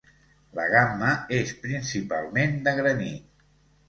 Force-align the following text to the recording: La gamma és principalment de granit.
La 0.59 0.63
gamma 0.69 1.11
és 1.39 1.51
principalment 1.65 2.57
de 2.69 2.73
granit. 2.81 3.45